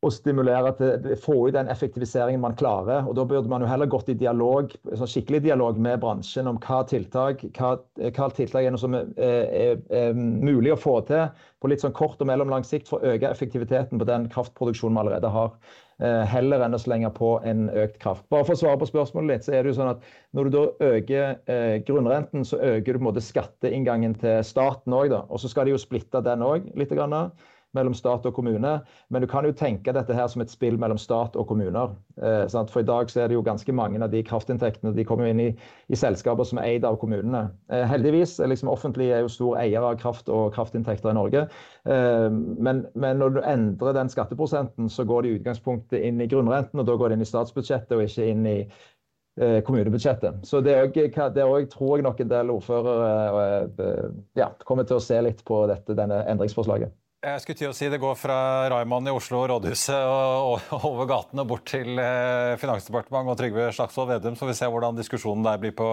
[0.00, 3.04] å stimulere til få ut den effektiviseringen man klarer.
[3.04, 6.56] og Da burde man jo heller gått i dialog, sånn skikkelig dialog med bransjen om
[6.64, 11.28] hva tiltak hva, hva tiltak er noe som er, er, er, mulig å få til
[11.60, 15.04] på litt sånn kort og mellomlang sikt for å øke effektiviteten på den kraftproduksjonen vi
[15.04, 15.52] allerede har.
[16.00, 18.24] Eh, heller enn å slenge på en økt kraft.
[18.32, 20.54] Bare for å svare på spørsmålet litt, så er det jo sånn at Når du
[20.54, 25.12] da øker eh, grunnrenten, så øker du på en måte skatteinngangen til staten òg.
[25.28, 26.94] Og så skal de jo splitte den òg litt.
[26.96, 27.32] Grann
[27.76, 28.72] mellom stat og kommune.
[29.08, 31.94] Men du kan jo tenke dette her som et spill mellom stat og kommuner.
[32.22, 35.30] Eh, for i dag så er det jo ganske mange av de kraftinntektene de kommer
[35.30, 35.48] inn i,
[35.88, 37.46] i selskaper som er eid av kommunene.
[37.72, 41.46] Eh, heldigvis liksom offentlig er jo stor eier av kraft og kraftinntekter i Norge.
[41.86, 46.30] Eh, men, men, når du endrer den skatteprosenten, så går det i utgangspunktet inn i
[46.30, 48.56] grunnrenten, og da går det inn i statsbudsjettet og ikke inn i
[49.40, 50.42] eh, kommunebudsjettet.
[50.46, 53.10] Så det, også, tror jeg nok en del ordførere
[53.68, 54.08] eh,
[54.40, 56.94] ja, kommer til å se litt på dette, denne endringsforslaget.
[57.20, 58.34] Jeg skulle til å si Det går fra
[58.72, 63.66] Raymond i Oslo og rådhuset og, og over gatene bort til eh, Finansdepartementet og Trygve
[63.76, 65.88] Slagsvold Vedum, så vi ser hvordan diskusjonen der blir på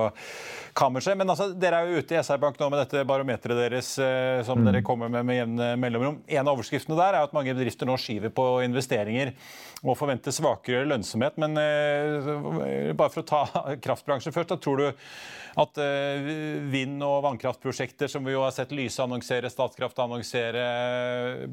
[0.78, 1.18] kammerset.
[1.20, 4.40] Men altså, dere er jo ute i SR Bank nå med dette barometeret deres eh,
[4.48, 4.70] som mm.
[4.70, 6.22] dere kommer med med jevne mellomrom.
[6.32, 9.34] En av overskriftene der er at mange bedrifter nå skyver på investeringer
[9.84, 11.36] og forventer svakere lønnsomhet.
[11.44, 13.44] Men eh, bare for å ta
[13.84, 14.88] kraftbransjen først, da tror du
[15.58, 16.28] at eh,
[16.70, 20.66] vind- og vannkraftprosjekter som vi jo har sett Lyse annonsere, Statkraft annonsere,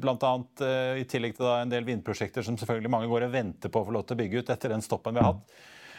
[0.01, 0.15] bl.a.
[0.15, 0.65] annet
[1.01, 3.95] i tillegg til en del vindprosjekter som selvfølgelig mange går og venter på å få
[3.95, 5.57] lov til å bygge ut etter den stoppen vi har hatt,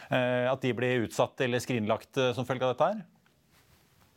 [0.09, 3.05] eh, at de blir utsatt eller skrinlagt som følge av dette her?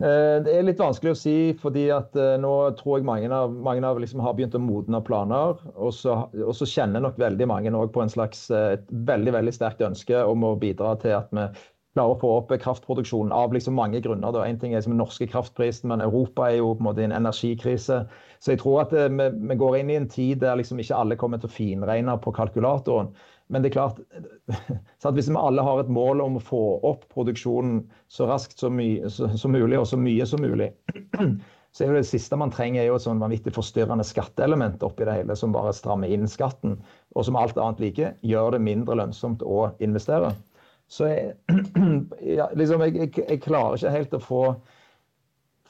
[0.00, 3.98] Det er litt vanskelig å si, fordi at nå tror jeg mange av, mange av
[4.00, 5.60] liksom har begynt å modne planer.
[5.74, 9.84] Og så, og så kjenner nok veldig mange på en slags et veldig veldig sterkt
[9.84, 11.44] ønske om å bidra til at vi
[11.96, 14.36] klare å få opp kraftproduksjonen av liksom mange grunner.
[14.44, 17.16] En ting er den norske kraftprisen, men Europa er jo på en måte i en
[17.16, 18.04] energikrise.
[18.38, 21.18] Så jeg tror at eh, vi, går inn i en tid der liksom ikke alle
[21.20, 23.10] kommer til å finregne på kalkulatoren.
[23.50, 23.98] Men det er klart,
[25.16, 28.78] hvis vi alle har et mål om å få opp produksjonen så raskt som,
[29.10, 30.70] så mulig og så mye som mulig,
[31.74, 35.06] så er jo det siste man trenger er jo et sånn vanvittig forstyrrende skatteelement oppi
[35.06, 36.78] det hele, som bare strammer inn skatten,
[37.18, 40.30] og som alt annet like gjør det mindre lønnsomt å investere.
[40.90, 41.34] Så jeg,
[42.38, 44.40] ja, liksom, jeg, jeg, jeg, klarer ikke helt å få,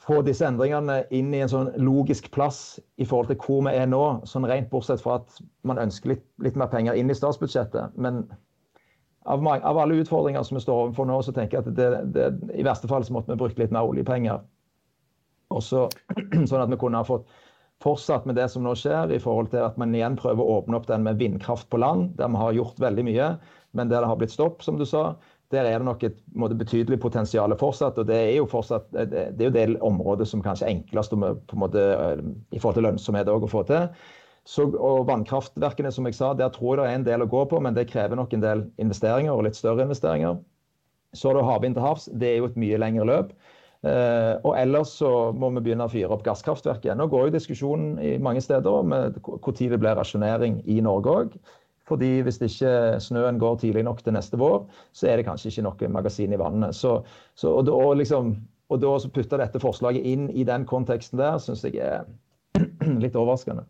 [0.01, 3.89] få, disse endringene inn i en sånn logisk plass i forhold til hvor vi er
[3.89, 4.01] nå.
[4.29, 7.93] sånn Rent bortsett fra at man ønsker litt, litt mer penger inn i statsbudsjettet.
[8.01, 8.23] Men
[9.29, 12.57] av, av, alle utfordringer som vi står overfor nå, så tenker jeg at det, det,
[12.57, 14.41] i verste fall så måtte vi brukt litt mer oljepenger.
[15.53, 15.85] Også,
[16.49, 17.29] sånn at vi kunne ha fått
[17.81, 20.81] fortsatt med det som nå skjer, i forhold til at man igjen prøver å åpne
[20.81, 23.33] opp den med vindkraft på land, der vi har gjort veldig mye
[23.77, 25.15] men der det har blitt stopp, som du sa,
[25.51, 27.99] der er det nok et måte, betydelig potensial fortsatt.
[27.99, 31.25] og Det er jo fortsatt, det er jo det området som kanskje er enklest en
[31.59, 31.83] måte,
[32.51, 33.89] i forhold til lønnsomhet å få til.
[34.47, 37.43] Så, og Vannkraftverkene som jeg sa, der tror jeg det er en del å gå
[37.51, 40.39] på, men det krever nok en del investeringer og litt større investeringer.
[41.13, 42.07] Så har du havvind til havs.
[42.15, 43.33] Det er jo et mye lengre løp.
[43.81, 46.93] Eh, og ellers så må vi begynne å fyre opp gasskraftverket.
[46.97, 51.37] Nå går jo diskusjonen i mange steder om når det blir rasjonering i Norge òg.
[51.91, 52.73] Fordi hvis ikke
[53.03, 54.63] snøen går tidlig nok til neste vår,
[54.95, 56.77] så er det kanskje ikke noe magasin i vannet.
[56.77, 57.01] Så,
[57.35, 58.33] så, og, og, liksom,
[58.71, 62.07] og da putte dette forslaget inn i den konteksten der, syns jeg er
[63.03, 63.67] litt overraskende.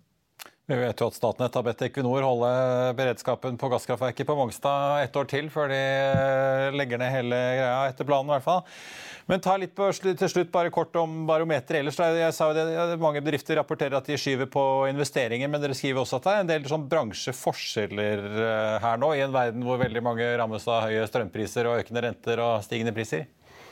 [0.69, 2.49] Vi vet jo at Statnett har bedt Equinor holde
[2.95, 7.79] beredskapen på gasskraftverket på Mongstad et år til, før de eh, legger ned hele greia,
[7.89, 8.61] etter planen i hvert fall.
[9.31, 11.97] Men ta litt på, til slutt bare kort om barometer ellers.
[11.97, 16.03] Jeg sa jo det, Mange bedrifter rapporterer at de skyver på investeringer, men dere skriver
[16.03, 19.81] også at det er en del sånn bransjeforskjeller eh, her nå, i en verden hvor
[19.81, 23.25] veldig mange rammes av høye strømpriser og økende renter og stigende priser?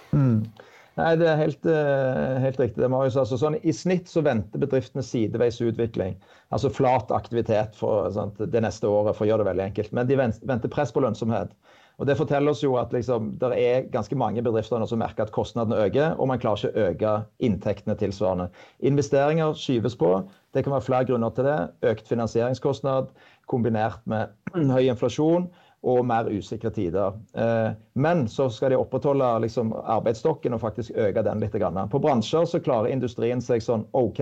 [0.09, 0.49] Mm.
[0.97, 2.81] Nei, Det er helt, eh, helt riktig.
[2.81, 3.15] det Marius.
[3.15, 6.15] Altså, sånn, I snitt så venter bedriftene sideveis utvikling.
[6.51, 9.93] Altså flat aktivitet for, sant, det neste året, for å gjøre det veldig enkelt.
[9.93, 11.51] Men de venter press på lønnsomhet.
[11.99, 15.33] Og Det forteller oss jo at liksom, det er ganske mange bedrifter som merker at
[15.35, 18.49] kostnadene øker, og man klarer ikke å øke inntektene tilsvarende.
[18.79, 20.13] Investeringer skyves på.
[20.53, 21.57] Det kan være flere grunner til det.
[21.83, 23.11] Økt finansieringskostnad
[23.51, 25.49] kombinert med høy inflasjon
[25.87, 27.15] og mer usikre tider.
[27.39, 31.55] Eh, men så skal de opprettholde liksom, arbeidsstokken og faktisk øke den litt.
[31.91, 34.19] På bransjer så klarer industrien seg sånn OK.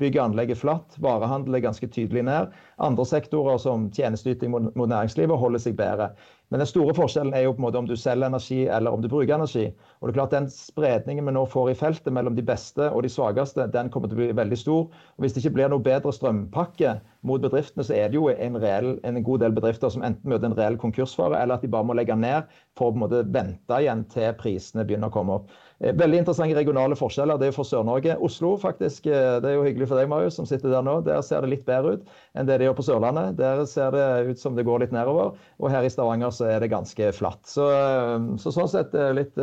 [0.00, 2.52] Bygg og anlegg er flatt, varehandel er ganske tydelig ned.
[2.80, 6.12] Andre sektorer som tjenesteyting mot næringslivet holder seg bedre.
[6.50, 9.02] Men den store forskjellen er jo på en måte om du selger energi eller om
[9.02, 9.68] du bruker energi.
[10.00, 13.04] Og det er klart Den spredningen vi nå får i feltet mellom de beste og
[13.06, 14.88] de svakeste, den kommer til å bli veldig stor.
[14.90, 18.58] Og Hvis det ikke blir noe bedre strømpakke mot bedriftene, så er det jo en,
[18.58, 21.86] reell, en god del bedrifter som enten møter en reell konkursfare, eller at de bare
[21.86, 25.36] må legge ned for å på en måte vente igjen til prisene begynner å komme
[25.38, 25.52] opp.
[25.80, 27.38] Eh, veldig interessante regionale forskjeller.
[27.38, 28.16] Det er jo for Sør-Norge.
[28.24, 30.98] Oslo, faktisk, eh, det er jo hyggelig for deg, Marius, som sitter der nå.
[31.04, 33.36] Der ser det litt bedre ut enn det det gjør på Sørlandet.
[33.36, 35.36] Der ser det ut som det går litt nedover.
[35.60, 37.44] Og her i Stavanger så er det ganske flatt.
[37.48, 39.38] Så, eh, så sånn sett litt,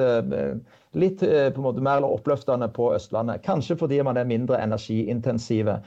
[0.98, 3.46] litt på en måte mer oppløftende på Østlandet.
[3.46, 5.80] Kanskje fordi man er mindre energiintensive.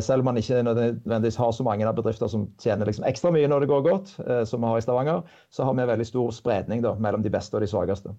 [0.00, 3.50] Selv om man ikke nødvendigvis har så mange av bedrifter som tjener liksom ekstra mye
[3.50, 4.14] når det går godt,
[4.48, 7.58] som vi har i Stavanger, så har vi veldig stor spredning da, mellom de beste
[7.58, 8.14] og de svakeste.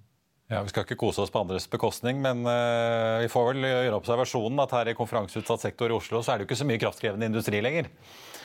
[0.48, 3.98] Ja, Vi skal ikke kose oss på andres bekostning, men uh, vi får vel gjøre
[3.98, 6.82] observasjonen at her i konferanseutsatt sektor i Oslo så er det jo ikke så mye
[6.84, 7.89] kraftkrevende industri lenger.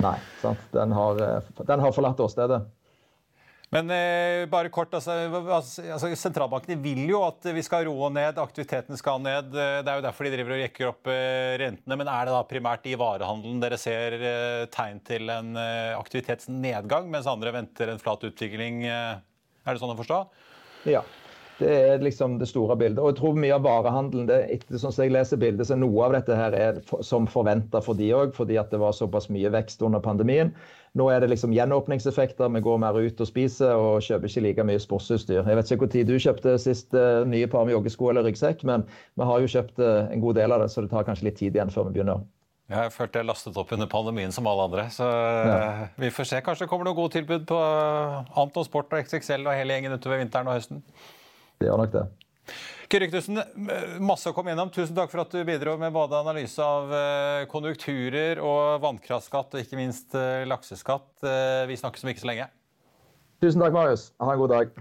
[0.00, 0.62] Nei, sant.
[0.72, 2.62] Den har, eh, den har forlatt åstedet.
[3.70, 5.14] Men eh, bare kort, altså,
[5.54, 9.52] altså, Sentralbankene vil jo at vi skal roe ned, aktiviteten skal ned.
[9.54, 11.98] Det er jo derfor de driver og jekker opp eh, rentene.
[12.00, 14.18] Men er det da primært i varehandelen dere ser
[14.74, 15.54] tegn til en
[15.94, 18.82] aktivitetsnedgang, mens andre venter en flat utvikling?
[18.90, 20.24] Er det sånn å forstå?
[20.90, 21.04] Ja.
[21.60, 23.00] Det er liksom det store bildet.
[23.02, 26.06] Og jeg tror mye av varehandelen det, etter sånn som jeg leser bildet, så Noe
[26.06, 29.28] av dette her er for, som forventa for de òg, fordi at det var såpass
[29.32, 30.54] mye vekst under pandemien.
[30.98, 32.50] Nå er det liksom gjenåpningseffekter.
[32.56, 35.44] Vi går mer ut og spiser og kjøper ikke like mye sportsutstyr.
[35.44, 38.88] Jeg vet ikke tid du kjøpte sist uh, nye par med joggesko eller ryggsekk, men
[39.14, 41.38] vi har jo kjøpt uh, en god del av det, så det tar kanskje litt
[41.38, 42.26] tid igjen før vi begynner.
[42.70, 44.84] Jeg følte jeg lastet opp under pandemien som alle andre.
[44.94, 45.54] Så ja.
[45.56, 46.42] Eh, vi får se.
[46.46, 50.22] Kanskje det kommer noen gode tilbud på Anton Sport og XXL og hele gjengen utover
[50.22, 50.84] vinteren og høsten.
[51.60, 52.06] Det gjør nok det.
[52.90, 53.20] Kyrre
[54.02, 54.70] masse å komme gjennom.
[54.74, 59.62] Tusen takk for at du bidro med både analyse av eh, konjunkturer og vannkraftskatt, og
[59.62, 61.12] ikke minst eh, lakseskatt.
[61.22, 62.48] Eh, vi snakkes om ikke så lenge.
[63.44, 64.08] Tusen takk, Marius.
[64.18, 64.74] Ha en god dag.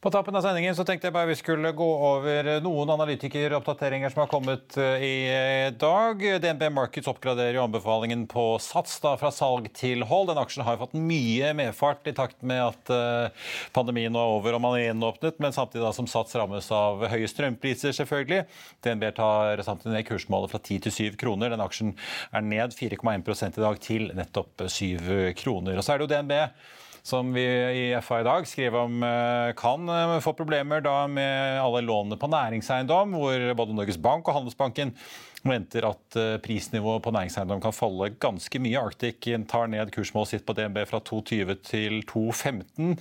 [0.00, 4.20] På tappen av sendingen så tenkte jeg bare vi skulle gå over noen analytikeroppdateringer som
[4.22, 6.22] har kommet eh, i eh, dag.
[6.38, 10.30] DNB Markets oppgraderer jo anbefalingen på Sats da, fra salg til hold.
[10.30, 14.38] Den aksjen har jo fått mye medfart i takt med at uh, pandemien nå er
[14.38, 18.44] over og man er gjenåpnet, men samtidig da som Sats rammes av høye strømpriser, selvfølgelig.
[18.86, 21.50] DNB tar samtidig ned kursmålet fra 10 til 7 kroner.
[21.50, 21.96] Den aksjen
[22.30, 25.74] er ned 4,1 i dag til nettopp 7 kroner.
[25.74, 26.44] Og så er det jo DNB
[27.08, 31.60] som vi i FA i dag skriver om eh, kan eh, få problemer da med
[31.62, 34.92] alle lånene på næringseiendom, hvor både Norges Bank og Handelsbanken
[35.46, 38.78] venter at eh, prisnivået på næringseiendom kan falle ganske mye.
[38.80, 42.96] Arctic tar ned kursmålet sitt på DNB fra 2,20 til 2,15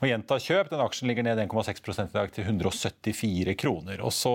[0.00, 0.70] og gjentar kjøp.
[0.72, 4.04] Den aksjen ligger ned 1,6 i dag til 174 kroner.
[4.06, 4.34] Og så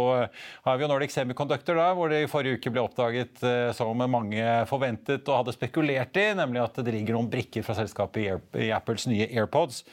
[0.65, 4.03] har vi jo Nordic Semiconductor, da, hvor det i forrige uke ble oppdaget eh, som
[4.05, 8.71] mange forventet og hadde spekulert i, nemlig at det ligger noen brikker fra selskapet i
[8.75, 9.83] Apples nye AirPods.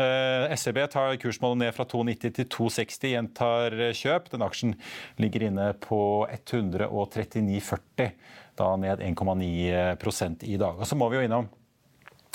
[0.00, 4.30] Eh, SEB tar kursmålet ned fra 2,90 til 2,60, gjentar kjøp.
[4.32, 4.72] Den aksjen
[5.20, 8.12] ligger inne på 139,40,
[8.56, 10.74] da ned 1,9 i dag.
[10.78, 11.50] Og så må vi jo innom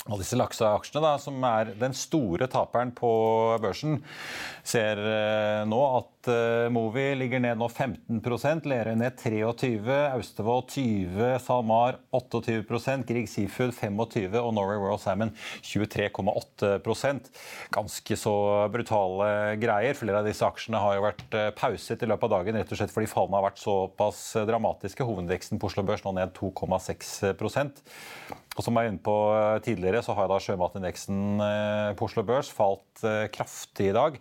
[0.08, 3.10] alle disse lakseaksjene, da, som er den store taperen på
[3.62, 3.98] børsen,
[4.66, 11.38] ser eh, nå at uh, Movi ligger ned nå 15% Lerøy ned 23 Austevoll 20
[11.44, 15.32] SalMar 28 Grieg Seafood 25 og Norway World Salmon
[15.64, 17.30] 23,8%
[17.74, 18.34] Ganske så
[18.72, 19.96] brutale greier.
[19.98, 22.80] Flere av disse aksjene har jo vært uh, pauset i løpet av dagen rett og
[22.80, 25.04] slett fordi fallene har vært såpass dramatiske.
[25.08, 27.14] Hovedveksten på Oslo Børs nå ned 2,6
[28.58, 32.22] og som jeg var inne på eh, tidligere, så har da sjømatindeksen eh, på Oslo
[32.26, 34.18] Børs falt eh, kraftig i dag.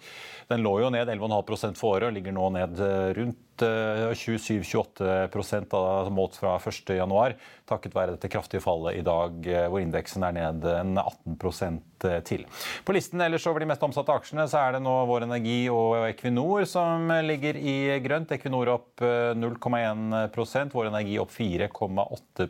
[0.52, 2.74] Den lå jo ned 11,5 for året og ligger nå ned
[3.18, 7.34] rundt 27-28 målt fra 1.1,
[7.66, 9.34] takket være dette kraftige fallet i dag,
[9.74, 12.46] hvor indeksen er ned en 18% til.
[12.86, 15.96] På listen ellers over de mest omsatte aksjene så er det nå Vår Energi og
[16.04, 18.30] Equinor som ligger i grønt.
[18.38, 22.46] Equinor opp 0,1 Vår Energi opp 4,8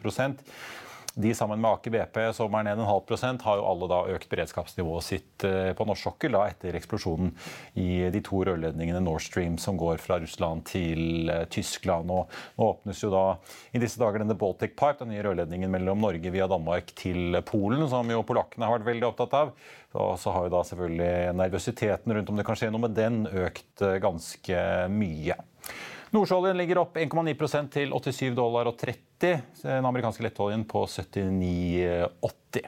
[1.17, 4.03] de sammen med Aker BP, som er ned en halv prosent, har jo alle da
[4.13, 7.31] økt beredskapsnivået sitt eh, på norsk sokkel da, etter eksplosjonen
[7.81, 12.13] i de to rørledningene Nord Stream som går fra Russland til eh, Tyskland.
[12.13, 13.25] Og nå åpnes jo da
[13.73, 17.87] i disse dager denne Baltic Pipe, den nye rørledningen mellom Norge via Danmark til Polen,
[17.89, 19.53] som jo polakkene har vært veldig opptatt av.
[19.97, 23.23] Og så har jo da selvfølgelig nervøsiteten rundt om det kan skje noe med den,
[23.47, 24.63] økt eh, ganske
[24.93, 25.41] mye.
[26.15, 29.06] Nordsjøoljen ligger opp 1,9% til 87 dollar og 30.
[29.19, 32.67] Den amerikanske lettoljen på 79,80.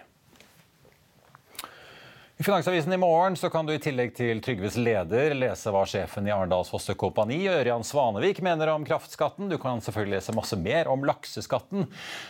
[2.40, 6.24] I Finansavisen i morgen så kan du i tillegg til Trygves leder lese hva sjefen
[6.24, 9.50] i Arendals Fosse Kompani, Ørjan Svanevik, mener om kraftskatten.
[9.52, 11.90] Du kan selvfølgelig lese masse mer om lakseskatten.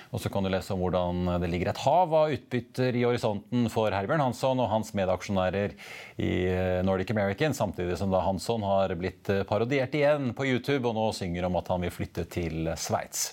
[0.09, 3.67] Og så kan du lese om hvordan det ligger et hav av utbytter i horisonten
[3.69, 5.75] for Herbjørn Hansson og hans medaksjonærer
[6.17, 6.31] i
[6.89, 11.45] Nordic American, samtidig som da Hansson har blitt parodiert igjen på YouTube og nå synger
[11.45, 13.27] om at han vil flytte til Sveits.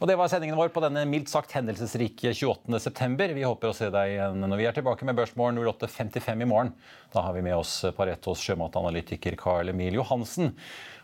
[0.00, 3.36] Og det var sendingen vår på denne mildt sagt hendelsesrike 28.9.
[3.36, 6.48] Vi håper å se deg igjen når vi er tilbake med Børsmorgen 08.55 fem i
[6.48, 6.72] morgen.
[7.12, 10.54] Da har vi med oss Paretos sjømatanalytiker Carl Emil Johansen.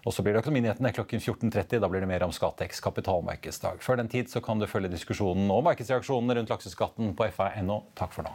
[0.07, 1.83] Og så blir det Økonominyhetene klokken 14.30.
[1.83, 3.83] Da blir det mer om Skatex kapitalmarkedsdag.
[3.85, 7.83] Før den tid så kan du følge diskusjonen og markedsreaksjonene rundt lakseskatten på fa.no.
[7.99, 8.35] Takk for nå.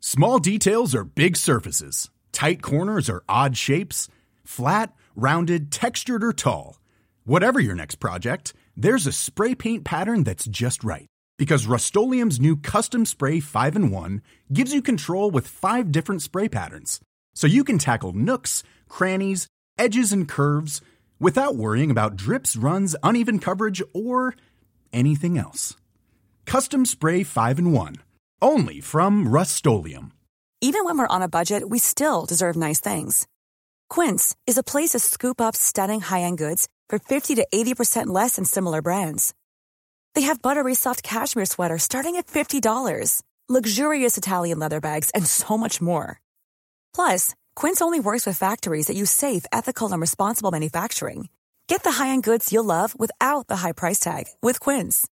[0.00, 2.10] Small details are big surfaces.
[2.32, 4.08] Tight corners are odd shapes.
[4.44, 6.76] Flat, rounded, textured, or tall.
[7.24, 11.06] Whatever your next project, there's a spray paint pattern that's just right.
[11.38, 16.48] Because Rust new Custom Spray 5 and 1 gives you control with five different spray
[16.48, 16.98] patterns.
[17.32, 19.46] So you can tackle nooks, crannies,
[19.78, 20.80] edges, and curves
[21.20, 24.34] without worrying about drips, runs, uneven coverage, or
[24.92, 25.76] anything else.
[26.44, 27.96] Custom Spray 5 and 1.
[28.40, 29.64] Only from Rust
[30.60, 33.28] Even when we're on a budget, we still deserve nice things.
[33.88, 38.08] Quince is a place to scoop up stunning high end goods for 50 to 80%
[38.08, 39.32] less than similar brands.
[40.14, 45.56] They have buttery soft cashmere sweaters starting at $50, luxurious Italian leather bags, and so
[45.56, 46.20] much more.
[46.94, 51.28] Plus, Quince only works with factories that use safe, ethical, and responsible manufacturing.
[51.66, 55.08] Get the high-end goods you'll love without the high price tag with Quince.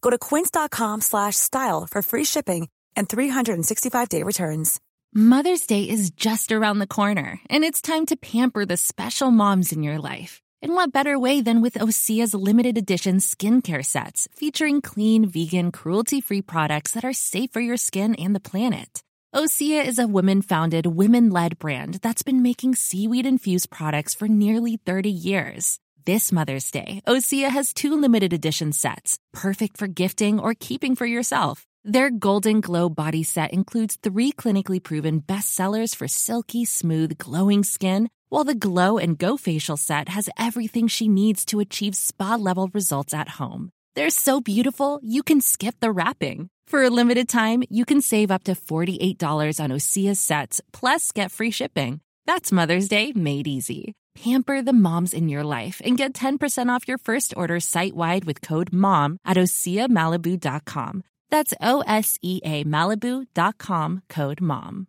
[0.00, 4.80] Go to quince.com/style for free shipping and 365-day returns.
[5.12, 9.72] Mother's Day is just around the corner, and it's time to pamper the special moms
[9.72, 10.40] in your life.
[10.60, 16.20] And what better way than with Osea's limited edition skincare sets featuring clean, vegan, cruelty
[16.20, 19.02] free products that are safe for your skin and the planet?
[19.32, 24.26] Osea is a women founded, women led brand that's been making seaweed infused products for
[24.26, 25.78] nearly 30 years.
[26.04, 31.06] This Mother's Day, Osea has two limited edition sets, perfect for gifting or keeping for
[31.06, 31.66] yourself.
[31.84, 38.08] Their Golden Glow body set includes three clinically proven bestsellers for silky, smooth, glowing skin
[38.28, 42.68] while the Glow and Go facial set has everything she needs to achieve spa level
[42.72, 43.70] results at home.
[43.94, 46.48] They're so beautiful, you can skip the wrapping.
[46.66, 51.30] For a limited time, you can save up to $48 on Osea's sets, plus get
[51.30, 52.00] free shipping.
[52.26, 53.94] That's Mother's Day made easy.
[54.14, 58.24] Pamper the moms in your life and get 10% off your first order site wide
[58.24, 61.04] with code MOM at OseaMalibu.com.
[61.30, 64.88] That's O S E A Malibu.com code MOM.